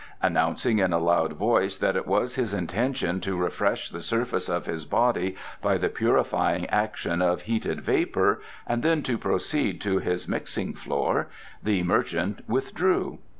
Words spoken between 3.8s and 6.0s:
the surface of his body by the